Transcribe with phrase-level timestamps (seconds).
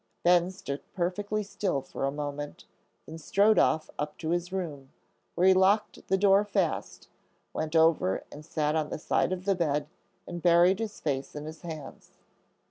[0.23, 2.65] Ben stood perfectly still for a moment,
[3.05, 4.91] then strode off up to his room,
[5.35, 7.07] where he locked the door fast,
[7.53, 9.87] went over and sat on the side of the bed,
[10.25, 12.13] and buried his face in his hands.